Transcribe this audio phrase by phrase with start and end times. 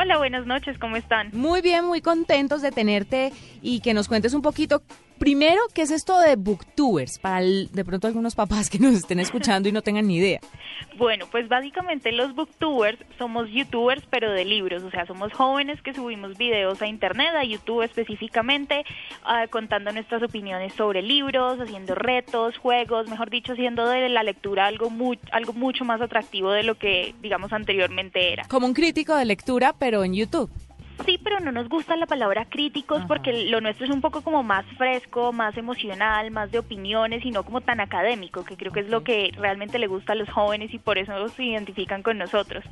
[0.00, 1.30] Hola, buenas noches, ¿cómo están?
[1.32, 4.80] Muy bien, muy contentos de tenerte y que nos cuentes un poquito
[5.18, 7.18] Primero, ¿qué es esto de booktubers?
[7.18, 10.40] Para de pronto algunos papás que nos estén escuchando y no tengan ni idea.
[10.96, 14.82] Bueno, pues básicamente los booktubers somos youtubers, pero de libros.
[14.82, 18.84] O sea, somos jóvenes que subimos videos a internet, a YouTube específicamente,
[19.24, 24.66] ah, contando nuestras opiniones sobre libros, haciendo retos, juegos, mejor dicho, haciendo de la lectura
[24.66, 24.90] algo,
[25.32, 28.44] algo mucho más atractivo de lo que, digamos, anteriormente era.
[28.44, 30.50] Como un crítico de lectura, pero en YouTube
[31.04, 34.42] sí, pero no nos gusta la palabra críticos porque lo nuestro es un poco como
[34.42, 38.80] más fresco, más emocional, más de opiniones y no como tan académico, que creo que
[38.80, 42.18] es lo que realmente le gusta a los jóvenes y por eso se identifican con
[42.18, 42.64] nosotros.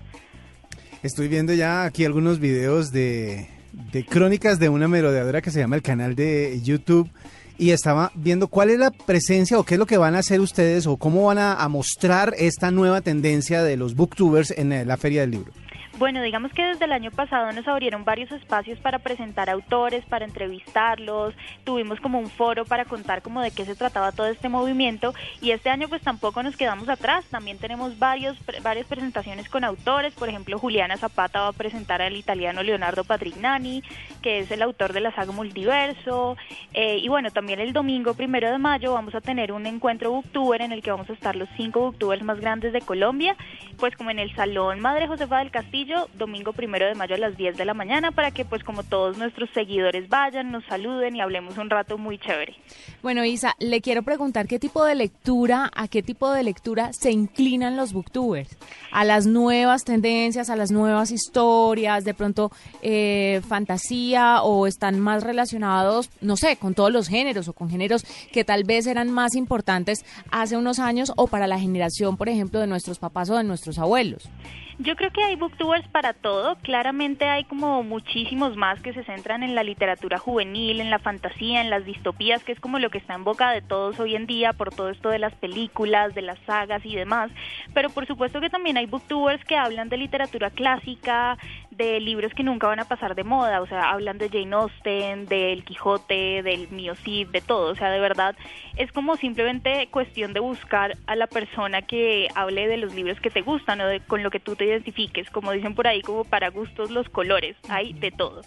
[1.02, 3.48] Estoy viendo ya aquí algunos videos de,
[3.92, 7.11] de crónicas de una merodeadora que se llama el canal de YouTube
[7.58, 10.41] y estaba viendo cuál es la presencia o qué es lo que van a hacer
[10.41, 14.97] ustedes o cómo van a, a mostrar esta nueva tendencia de los booktubers en la
[14.97, 15.52] Feria del Libro.
[15.98, 20.27] Bueno, digamos que desde el año pasado nos abrieron varios espacios para presentar autores, para
[20.27, 21.33] entrevistarlos,
[21.64, 25.14] tuvimos como un foro para contar como de qué se trataba todo este movimiento.
[25.41, 30.12] Y este año pues tampoco nos quedamos atrás, también tenemos varios, varias presentaciones con autores,
[30.12, 33.83] por ejemplo Juliana Zapata va a presentar al italiano Leonardo Patrignani,
[34.20, 36.36] que es el autor de la saga Multiverso,
[36.74, 40.61] eh, y bueno, también el domingo primero de mayo vamos a tener un encuentro booktuber
[40.61, 43.34] en el que vamos a estar los cinco booktubers más grandes de Colombia,
[43.78, 47.37] pues como en el Salón Madre Josefa del Castillo, domingo primero de mayo a las
[47.37, 51.20] 10 de la mañana, para que pues como todos nuestros seguidores vayan, nos saluden y
[51.20, 52.55] hablemos un rato muy chévere.
[53.03, 57.11] Bueno, Isa, le quiero preguntar qué tipo de lectura, a qué tipo de lectura se
[57.11, 58.57] inclinan los booktubers,
[58.91, 62.51] a las nuevas tendencias, a las nuevas historias, de pronto
[62.83, 68.05] eh, fantasía o están más relacionados, no sé, con todos los géneros o con géneros
[68.33, 72.61] que tal vez eran más importantes hace unos años o para la generación, por ejemplo,
[72.61, 74.29] de nuestros papás o de nuestros abuelos.
[74.78, 76.56] Yo creo que hay booktubers para todo.
[76.56, 81.62] Claramente hay como muchísimos más que se centran en la literatura juvenil, en la fantasía,
[81.62, 84.27] en las distopías, que es como lo que está en boca de todos hoy en
[84.27, 87.30] día por todo esto de las películas, de las sagas y demás.
[87.73, 91.39] Pero por supuesto que también hay booktubers que hablan de literatura clásica,
[91.70, 95.27] de libros que nunca van a pasar de moda, o sea, hablan de Jane Austen,
[95.27, 98.34] del Quijote, del Mio Cid, de todo, o sea, de verdad
[98.77, 103.30] es como simplemente cuestión de buscar a la persona que hable de los libros que
[103.30, 106.24] te gustan o de, con lo que tú te identifiques, como dicen por ahí, como
[106.24, 108.42] para gustos los colores, hay de todo.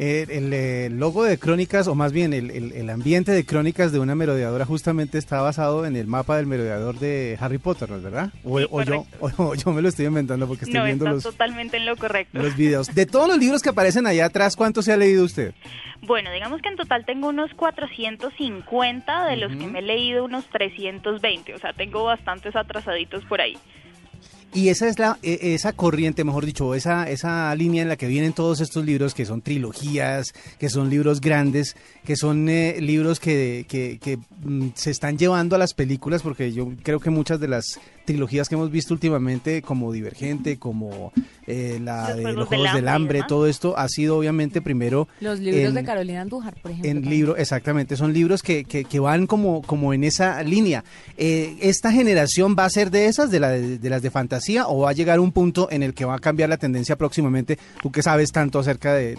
[0.00, 4.64] Eh, el, logo de Crónicas, o más bien el, ambiente de Crónicas de una merodeadora,
[4.64, 8.30] justamente está basado en el mapa del merodeador de Harry Potter, ¿no es verdad?
[8.44, 9.04] O, yo,
[9.56, 12.38] yo, me lo estoy inventando porque estoy viendo está los, totalmente en lo correcto.
[12.38, 12.94] los videos.
[12.94, 15.52] De todos los libros que aparecen allá atrás, ¿cuántos se ha leído usted?
[16.02, 20.46] Bueno, digamos que en total tengo unos 450, de los que me he leído unos
[20.46, 23.58] 320, o sea, tengo bastantes atrasaditos por ahí.
[24.54, 28.06] Y esa es la e, esa corriente, mejor dicho, esa esa línea en la que
[28.06, 33.20] vienen todos estos libros que son trilogías, que son libros grandes, que son eh, libros
[33.20, 37.40] que, que, que mm, se están llevando a las películas, porque yo creo que muchas
[37.40, 41.12] de las trilogías que hemos visto últimamente, como Divergente, como
[41.46, 45.08] eh, la de los Juegos del, Hambre, todo esto ha sido obviamente primero...
[45.20, 46.90] Los libros de Carolina Andújar, por ejemplo.
[46.90, 50.84] En libro, exactamente, son libros que, que, van como, como en esa línea.
[51.18, 54.80] Eh, ¿Esta generación va a ser de esas, de, la, de, las de fantasía, o
[54.80, 57.58] va a llegar un punto en el que va a cambiar la tendencia próximamente?
[57.82, 59.16] Tú que sabes tanto acerca de,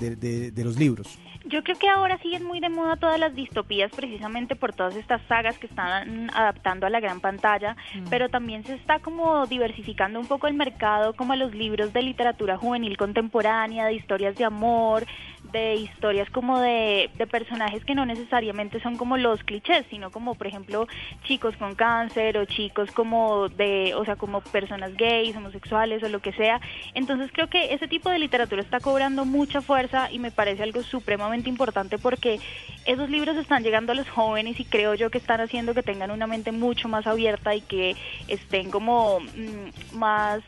[0.52, 1.20] de los libros.
[1.50, 5.22] Yo creo que ahora siguen muy de moda todas las distopías precisamente por todas estas
[5.28, 8.10] sagas que están adaptando a la gran pantalla, mm.
[8.10, 12.58] pero también se está como diversificando un poco el mercado como los libros de literatura
[12.58, 15.06] juvenil contemporánea, de historias de amor,
[15.52, 20.36] de historias como de, de personajes que no necesariamente son como los clichés, sino como
[20.36, 20.88] por ejemplo
[21.24, 26.20] chicos con cáncer o chicos como de, o sea, como personas gays, homosexuales o lo
[26.20, 26.60] que sea.
[26.94, 30.84] Entonces creo que ese tipo de literatura está cobrando mucha fuerza y me parece algo
[30.84, 32.40] supremamente importante porque
[32.86, 36.12] esos libros están llegando a los jóvenes y creo yo que están haciendo que tengan
[36.12, 37.96] una mente mucho más abierta y que
[38.28, 40.42] estén como mm, más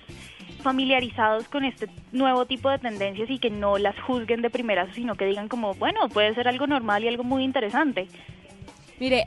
[0.61, 5.15] familiarizados con este nuevo tipo de tendencias y que no las juzguen de primeras, sino
[5.15, 8.07] que digan como, bueno, puede ser algo normal y algo muy interesante.
[8.99, 9.25] Mire,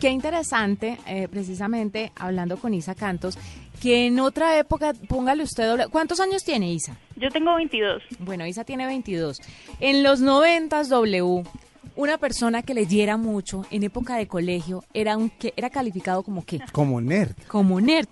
[0.00, 3.38] qué interesante, eh, precisamente hablando con Isa Cantos,
[3.80, 6.96] que en otra época, póngale usted, ¿cuántos años tiene Isa?
[7.16, 8.02] Yo tengo 22.
[8.18, 9.40] Bueno, Isa tiene 22.
[9.80, 11.44] En los 90 W
[11.96, 16.44] una persona que leyera mucho en época de colegio era un que era calificado como
[16.44, 16.60] qué?
[16.72, 17.34] Como nerd.
[17.48, 18.08] Como nerd.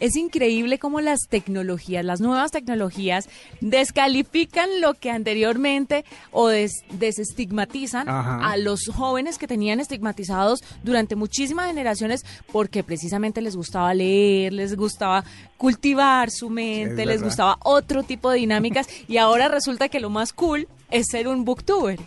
[0.00, 3.28] Es increíble cómo las tecnologías, las nuevas tecnologías
[3.60, 12.24] descalifican lo que anteriormente o desestigmatizan a los jóvenes que tenían estigmatizados durante muchísimas generaciones
[12.52, 15.24] porque precisamente les gustaba leer, les gustaba
[15.56, 20.32] cultivar su mente, les gustaba otro tipo de dinámicas y ahora resulta que lo más
[20.32, 21.98] cool es ser un booktuber.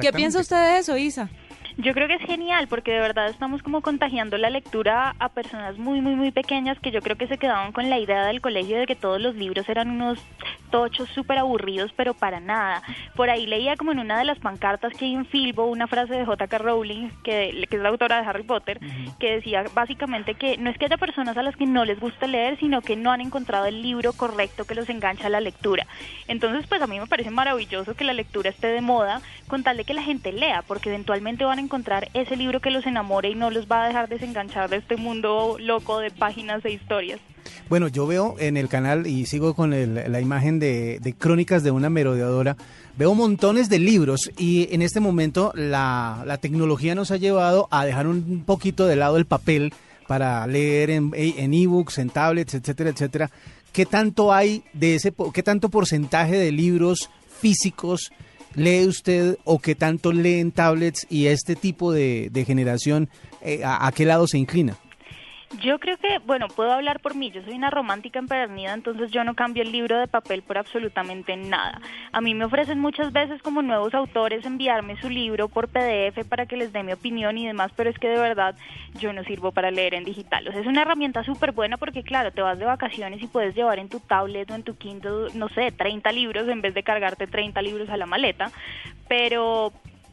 [0.00, 1.28] ¿Qué piensa usted de eso, Isa?
[1.78, 5.78] Yo creo que es genial porque de verdad estamos como contagiando la lectura a personas
[5.78, 8.78] muy, muy, muy pequeñas que yo creo que se quedaban con la idea del colegio
[8.78, 10.18] de que todos los libros eran unos
[10.72, 12.82] tochos súper aburridos, pero para nada.
[13.14, 16.14] Por ahí leía como en una de las pancartas que hay en Filbo una frase
[16.14, 16.58] de J.K.
[16.58, 18.80] Rowling, que, que, es la autora de Harry Potter,
[19.20, 22.26] que decía básicamente que no es que haya personas a las que no les gusta
[22.26, 25.86] leer, sino que no han encontrado el libro correcto que los engancha a la lectura.
[26.26, 29.76] Entonces, pues a mí me parece maravilloso que la lectura esté de moda, con tal
[29.76, 33.28] de que la gente lea, porque eventualmente van a encontrar ese libro que los enamore
[33.28, 37.20] y no los va a dejar desenganchar de este mundo loco de páginas e historias.
[37.68, 41.90] Bueno, yo veo en el canal y sigo con la imagen de, crónicas de una
[41.90, 42.56] merodeadora,
[42.96, 48.06] veo montones de libros y en este momento la, tecnología nos ha llevado a dejar
[48.06, 49.72] un poquito de lado el papel
[50.06, 53.30] para leer en ebooks, en, en tablets, etcétera, etcétera.
[53.72, 57.08] ¿Qué tanto hay de ese, qué tanto porcentaje de libros
[57.40, 58.12] físicos
[58.54, 63.08] lee usted o qué tanto lee en tablets y este tipo de, generación,
[63.40, 64.76] eh, a, qué lado se inclina?
[65.60, 69.22] Yo creo que, bueno, puedo hablar por mí, yo soy una romántica empedernida, entonces yo
[69.22, 71.78] no cambio el libro de papel por absolutamente nada.
[72.10, 76.46] A mí me ofrecen muchas veces como nuevos autores enviarme su libro por PDF para
[76.46, 78.56] que les dé mi opinión y demás, pero es que de verdad
[78.94, 80.48] yo no sirvo para leer en digital.
[80.48, 83.54] O sea, es una herramienta súper buena porque, claro, te vas de vacaciones y puedes
[83.54, 86.82] llevar en tu tablet o en tu Kindle, no sé, 30 libros en vez de
[86.82, 88.50] cargarte 30 libros a la maleta,
[89.06, 89.72] pero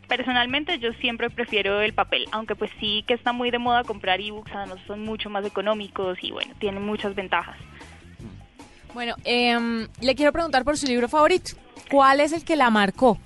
[0.09, 4.19] Personalmente yo siempre prefiero el papel, aunque pues sí que está muy de moda comprar
[4.19, 7.55] ebooks, además son mucho más económicos y bueno, tienen muchas ventajas.
[8.95, 11.51] Bueno, em, le quiero preguntar por su libro favorito.
[11.91, 13.19] ¿Cuál es el que la marcó?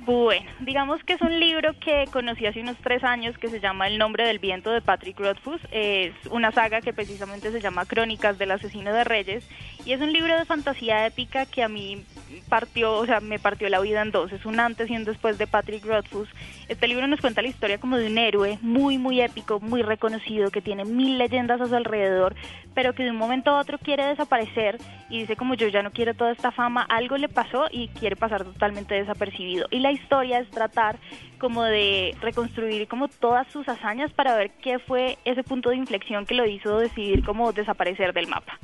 [0.00, 3.88] Bueno, digamos que es un libro que conocí hace unos tres años que se llama
[3.88, 5.60] El nombre del viento de Patrick Rothfuss.
[5.70, 9.48] Es una saga que precisamente se llama Crónicas del asesino de reyes
[9.84, 12.04] y es un libro de fantasía épica que a mí
[12.48, 14.32] partió, o sea, me partió la vida en dos.
[14.32, 16.28] Es un antes y un después de Patrick Rothfuss.
[16.68, 20.50] Este libro nos cuenta la historia como de un héroe muy, muy épico, muy reconocido,
[20.50, 22.34] que tiene mil leyendas a su alrededor,
[22.74, 24.78] pero que de un momento a otro quiere desaparecer
[25.08, 28.16] y dice como yo ya no quiero toda esta fama, algo le pasó y quiere
[28.16, 29.66] pasar totalmente desapercibido.
[29.70, 30.98] Y la historia es tratar
[31.38, 36.26] como de reconstruir como todas sus hazañas para ver qué fue ese punto de inflexión
[36.26, 38.58] que lo hizo decidir como desaparecer del mapa.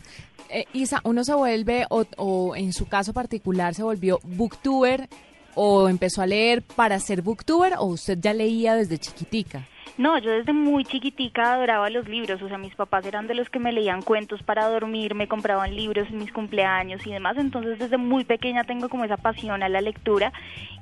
[0.55, 5.09] Eh, Isa, uno se vuelve, o, o en su caso particular, se volvió booktuber
[5.55, 9.67] o empezó a leer para ser booktuber o usted ya leía desde chiquitica?
[9.99, 13.51] No, yo desde muy chiquitica adoraba los libros, o sea, mis papás eran de los
[13.51, 17.79] que me leían cuentos para dormir, me compraban libros en mis cumpleaños y demás, entonces
[17.79, 20.33] desde muy pequeña tengo como esa pasión a la lectura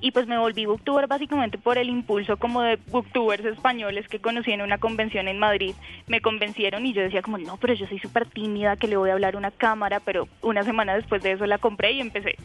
[0.00, 4.52] y pues me volví booktuber básicamente por el impulso como de booktubers españoles que conocí
[4.52, 5.74] en una convención en Madrid,
[6.06, 9.10] me convencieron y yo decía como, no, pero yo soy súper tímida, que le voy
[9.10, 12.36] a hablar a una cámara, pero una semana después de eso la compré y empecé.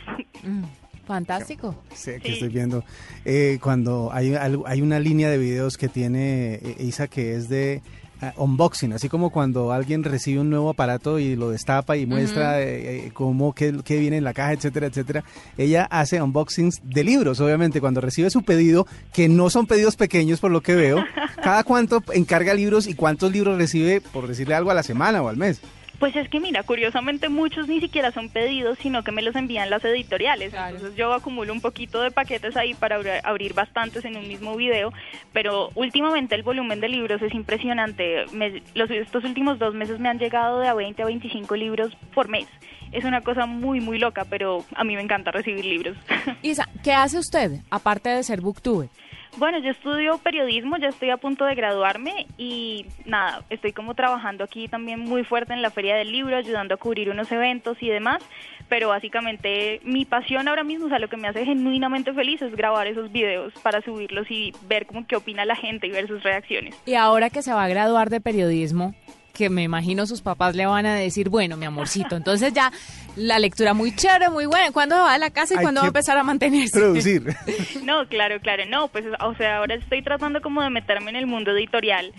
[0.43, 0.63] Mm.
[1.05, 1.75] Fantástico.
[1.93, 2.83] Sí, que estoy viendo.
[3.25, 7.83] Eh, cuando hay, hay una línea de videos que tiene eh, Isa que es de
[8.21, 12.61] ah, unboxing, así como cuando alguien recibe un nuevo aparato y lo destapa y muestra
[12.61, 15.23] eh, cómo, qué, viene en la caja, etcétera, etcétera.
[15.57, 20.39] Ella hace unboxings de libros, obviamente, cuando recibe su pedido, que no son pedidos pequeños
[20.39, 21.03] por lo que veo.
[21.43, 25.29] ¿Cada cuánto encarga libros y cuántos libros recibe, por decirle algo, a la semana o
[25.29, 25.61] al mes?
[25.99, 29.69] Pues es que mira, curiosamente muchos ni siquiera son pedidos, sino que me los envían
[29.69, 30.53] las editoriales.
[30.53, 34.91] Entonces yo acumulo un poquito de paquetes ahí para abrir bastantes en un mismo video,
[35.33, 38.25] pero últimamente el volumen de libros es impresionante.
[38.73, 42.27] los, estos últimos dos meses me han llegado de a 20 a 25 libros por
[42.27, 42.47] mes.
[42.91, 45.97] Es una cosa muy, muy loca, pero a mí me encanta recibir libros.
[46.41, 48.89] Isa, ¿qué hace usted aparte de ser booktube?
[49.37, 54.45] Bueno, yo estudio periodismo, ya estoy a punto de graduarme y nada, estoy como trabajando
[54.45, 57.89] aquí también muy fuerte en la Feria del Libro, ayudando a cubrir unos eventos y
[57.89, 58.23] demás,
[58.69, 62.55] pero básicamente mi pasión ahora mismo, o sea, lo que me hace genuinamente feliz es
[62.55, 66.23] grabar esos videos para subirlos y ver cómo qué opina la gente y ver sus
[66.23, 66.81] reacciones.
[66.85, 68.95] Y ahora que se va a graduar de periodismo,
[69.35, 72.71] que me imagino sus papás le van a decir, bueno, mi amorcito, entonces ya
[73.15, 74.71] la lectura muy chévere, muy buena.
[74.71, 76.79] ¿Cuándo va a la casa y cuándo va a empezar a mantenerse?
[76.79, 77.23] Producir.
[77.83, 81.27] No, claro, claro, no, pues o sea, ahora estoy tratando como de meterme en el
[81.27, 82.11] mundo editorial,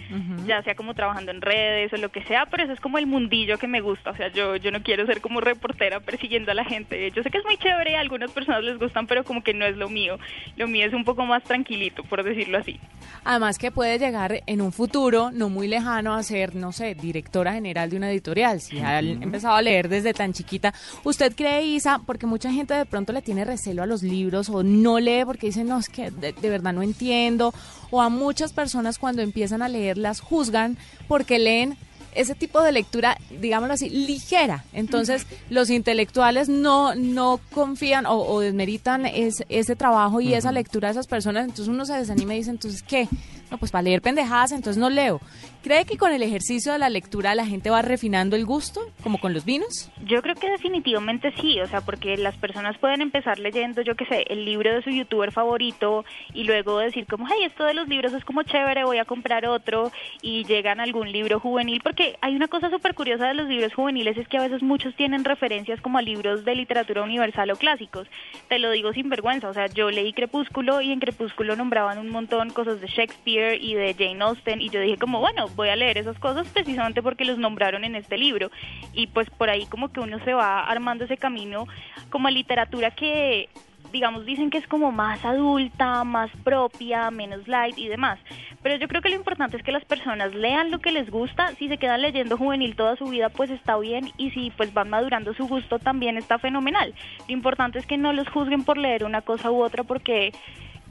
[0.47, 3.07] ya sea como trabajando en redes o lo que sea, pero eso es como el
[3.07, 6.55] mundillo que me gusta, o sea, yo yo no quiero ser como reportera persiguiendo a
[6.55, 7.11] la gente.
[7.11, 9.65] Yo sé que es muy chévere, a algunas personas les gustan, pero como que no
[9.65, 10.19] es lo mío.
[10.57, 12.79] Lo mío es un poco más tranquilito, por decirlo así.
[13.25, 17.53] Además que puede llegar en un futuro no muy lejano a ser, no sé, directora
[17.53, 18.61] general de una editorial.
[18.61, 22.87] Si ha empezado a leer desde tan chiquita, ¿usted cree, Isa, porque mucha gente de
[22.87, 26.11] pronto le tiene recelo a los libros o no lee porque dicen, no, es que
[26.11, 27.55] de, de verdad no entiendo,
[27.91, 30.77] o a muchas personas cuando empiezan a leer las juzgan
[31.09, 31.77] porque leen
[32.17, 34.65] ese tipo de lectura, digámoslo así, ligera.
[34.73, 41.07] Entonces, los intelectuales no, no confían o, desmeritan ese trabajo y esa lectura de esas
[41.07, 41.45] personas.
[41.45, 43.09] Entonces, uno se desanima y dice, entonces, ¿qué?
[43.51, 45.21] No, pues para leer pendejadas, entonces no leo.
[45.63, 49.19] ¿Cree que con el ejercicio de la lectura la gente va refinando el gusto, como
[49.19, 49.91] con los vinos?
[50.05, 54.07] Yo creo que definitivamente sí, o sea, porque las personas pueden empezar leyendo, yo qué
[54.07, 57.89] sé, el libro de su youtuber favorito y luego decir como, hey, esto de los
[57.89, 59.91] libros es como chévere, voy a comprar otro
[60.23, 63.75] y llegan a algún libro juvenil, porque hay una cosa súper curiosa de los libros
[63.75, 67.57] juveniles, es que a veces muchos tienen referencias como a libros de literatura universal o
[67.57, 68.07] clásicos.
[68.49, 72.11] Te lo digo sin vergüenza, o sea, yo leí Crepúsculo y en Crepúsculo nombraban un
[72.11, 75.77] montón cosas de Shakespeare y de Jane Austen y yo dije como, bueno, voy a
[75.77, 78.51] leer esas cosas precisamente porque los nombraron en este libro.
[78.93, 81.67] Y pues por ahí como que uno se va armando ese camino
[82.11, 83.49] como literatura que
[83.93, 88.19] digamos, dicen que es como más adulta, más propia, menos light y demás.
[88.63, 91.55] Pero yo creo que lo importante es que las personas lean lo que les gusta.
[91.55, 94.11] Si se quedan leyendo juvenil toda su vida, pues está bien.
[94.17, 96.95] Y si pues van madurando su gusto, también está fenomenal.
[97.29, 100.33] Lo importante es que no los juzguen por leer una cosa u otra porque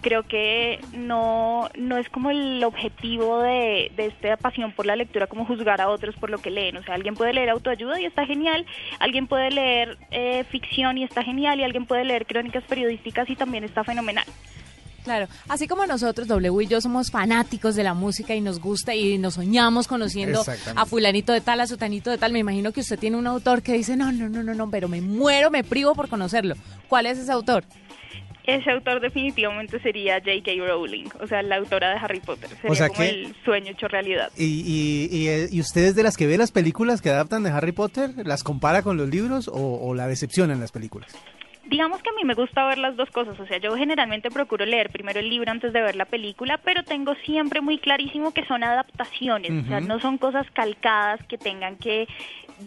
[0.05, 5.25] creo que no, no es como el objetivo de, de esta pasión por la lectura
[5.25, 6.77] como juzgar a otros por lo que leen.
[6.77, 8.67] O sea, alguien puede leer autoayuda y está genial,
[8.99, 13.35] alguien puede leer eh, ficción y está genial, y alguien puede leer crónicas periodísticas y
[13.35, 14.25] también está fenomenal.
[15.03, 18.93] Claro, así como nosotros, W y yo, somos fanáticos de la música y nos gusta
[18.93, 20.43] y nos soñamos conociendo
[20.75, 23.63] a fulanito de tal, a sutanito de tal, me imagino que usted tiene un autor
[23.63, 26.55] que dice, no, no, no, no, no, pero me muero, me privo por conocerlo.
[26.87, 27.63] ¿Cuál es ese autor?
[28.47, 30.51] Ese autor definitivamente sería J.K.
[30.67, 32.49] Rowling, o sea, la autora de Harry Potter.
[32.61, 34.31] Sería como el sueño hecho realidad.
[34.37, 34.63] ¿Y,
[35.11, 38.43] y, y, ustedes de las que ve las películas que adaptan de Harry Potter, las
[38.43, 41.15] compara con los libros o, o la decepcionan las películas?
[41.67, 44.65] Digamos que a mí me gusta ver las dos cosas, o sea, yo generalmente procuro
[44.65, 48.45] leer primero el libro antes de ver la película, pero tengo siempre muy clarísimo que
[48.45, 52.07] son adaptaciones, o sea, no son cosas calcadas que tengan que,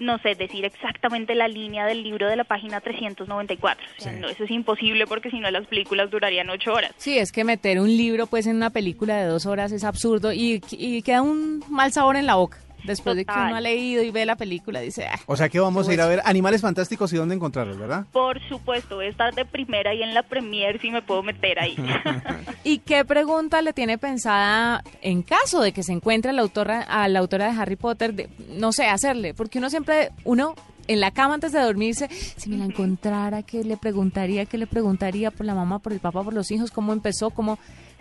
[0.00, 3.86] no sé, decir exactamente la línea del libro de la página 394.
[3.98, 6.92] O sea, no, eso es imposible porque si no las películas durarían ocho horas.
[6.96, 10.32] Sí, es que meter un libro pues en una película de dos horas es absurdo
[10.32, 12.58] y, y queda un mal sabor en la boca.
[12.84, 15.06] Después de que uno ha leído y ve la película, dice...
[15.06, 18.06] Ah, o sea que vamos a ir a ver Animales Fantásticos y dónde encontrarlos, ¿verdad?
[18.12, 21.58] Por supuesto, voy a estar de primera y en la premier si me puedo meter
[21.58, 21.76] ahí.
[22.64, 27.08] ¿Y qué pregunta le tiene pensada en caso de que se encuentre la autora, a
[27.08, 29.34] la autora de Harry Potter, de, no sé, hacerle?
[29.34, 30.54] Porque uno siempre, uno
[30.88, 34.46] en la cama antes de dormirse, si me la encontrara, ¿qué le preguntaría?
[34.46, 36.70] ¿Qué le preguntaría por la mamá, por el papá, por los hijos?
[36.70, 37.30] ¿Cómo empezó?
[37.30, 37.58] ¿Cómo,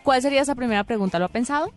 [0.07, 1.19] ¿Cuál sería esa primera pregunta?
[1.19, 1.73] ¿Lo ha pensado?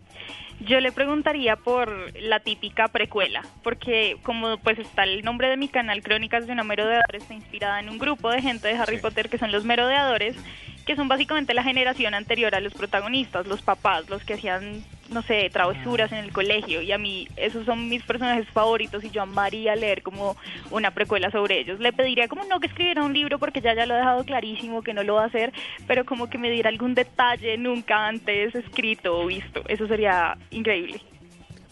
[0.61, 5.67] Yo le preguntaría por la típica precuela, porque como pues está el nombre de mi
[5.67, 9.27] canal Crónicas de una merodeadora, está inspirada en un grupo de gente de Harry Potter
[9.27, 10.37] que son los merodeadores,
[10.85, 15.21] que son básicamente la generación anterior a los protagonistas, los papás, los que hacían, no
[15.21, 16.81] sé, travesuras en el colegio.
[16.81, 20.35] Y a mí esos son mis personajes favoritos y yo amaría leer como
[20.71, 21.79] una precuela sobre ellos.
[21.79, 24.81] Le pediría como no que escribiera un libro porque ya ya lo he dejado clarísimo
[24.81, 25.53] que no lo va a hacer,
[25.87, 29.63] pero como que me diera algún detalle nunca antes escrito o visto.
[29.67, 31.01] Eso sería increíble.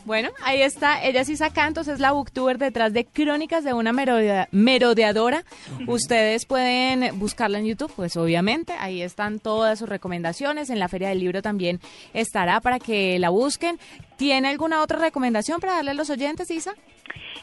[0.10, 1.04] Bueno, ahí está.
[1.04, 5.46] Ella sí saca, entonces es la booktuber detrás de Crónicas de una merodeadora.
[5.86, 8.74] Ustedes pueden buscarla en YouTube, pues obviamente.
[8.80, 10.72] Ahí están todas sus recomendaciones.
[10.72, 11.80] En la Feria del Libro también
[12.16, 13.78] estará para que la busquen.
[14.18, 16.74] ¿Tiene alguna otra recomendación para darle a los oyentes, Isa?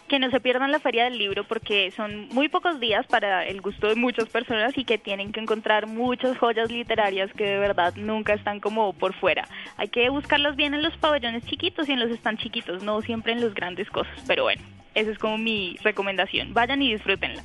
[0.09, 3.61] Que no se pierdan la feria del libro porque son muy pocos días para el
[3.61, 7.95] gusto de muchas personas y que tienen que encontrar muchas joyas literarias que de verdad
[7.97, 9.47] nunca están como por fuera.
[9.77, 13.33] Hay que buscarlas bien en los pabellones chiquitos y en los están chiquitos, no siempre
[13.33, 14.63] en los grandes cosas, pero bueno,
[14.95, 16.55] esa es como mi recomendación.
[16.55, 17.43] Vayan y disfrútenla.